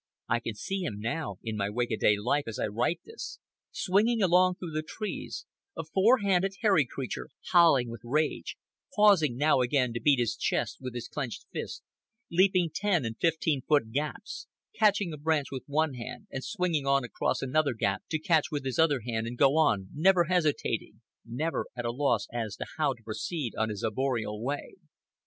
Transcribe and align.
I 0.27 0.39
can 0.39 0.55
see 0.55 0.81
him 0.83 0.95
now, 0.99 1.37
in 1.43 1.55
my 1.57 1.69
wake 1.69 1.91
a 1.91 1.95
day 1.95 2.17
life, 2.17 2.45
as 2.47 2.57
I 2.57 2.65
write 2.65 3.01
this, 3.05 3.37
swinging 3.69 4.19
along 4.23 4.55
through 4.55 4.71
the 4.71 4.81
trees, 4.81 5.45
a 5.77 5.83
four 5.83 6.17
handed, 6.21 6.55
hairy 6.61 6.87
creature, 6.87 7.29
howling 7.51 7.87
with 7.91 8.01
rage, 8.03 8.57
pausing 8.95 9.37
now 9.37 9.59
and 9.61 9.65
again 9.67 9.93
to 9.93 10.01
beat 10.01 10.17
his 10.17 10.35
chest 10.35 10.77
with 10.81 10.95
his 10.95 11.07
clenched 11.07 11.45
fist, 11.53 11.83
leaping 12.31 12.71
ten 12.73 13.05
and 13.05 13.15
fifteen 13.19 13.61
foot 13.61 13.91
gaps, 13.91 14.47
catching 14.73 15.13
a 15.13 15.17
branch 15.17 15.49
with 15.51 15.65
one 15.67 15.93
hand 15.93 16.25
and 16.31 16.43
swinging 16.43 16.87
on 16.87 17.03
across 17.03 17.43
another 17.43 17.75
gap 17.75 18.01
to 18.09 18.17
catch 18.17 18.45
with 18.49 18.65
his 18.65 18.79
other 18.79 19.01
hand 19.01 19.27
and 19.27 19.37
go 19.37 19.55
on, 19.55 19.89
never 19.93 20.23
hesitating, 20.23 20.99
never 21.23 21.67
at 21.75 21.85
a 21.85 21.91
loss 21.91 22.25
as 22.33 22.55
to 22.55 22.65
how 22.79 22.91
to 22.95 23.03
proceed 23.03 23.53
on 23.55 23.69
his 23.69 23.83
arboreal 23.83 24.41
way. 24.41 24.77